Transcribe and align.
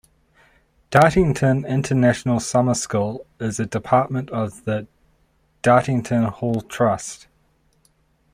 Dartington 0.89 1.63
International 1.63 2.39
Summer 2.39 2.73
School 2.73 3.23
is 3.39 3.59
a 3.59 3.67
department 3.67 4.31
of 4.31 4.65
The 4.65 4.87
Dartington 5.61 6.27
Hall 6.27 6.61
Trust. 6.61 7.27